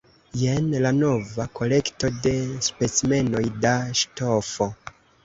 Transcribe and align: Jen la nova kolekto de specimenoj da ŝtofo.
Jen 0.43 0.69
la 0.85 0.91
nova 1.01 1.45
kolekto 1.59 2.09
de 2.23 2.31
specimenoj 2.69 3.43
da 3.67 3.75
ŝtofo. 4.01 4.69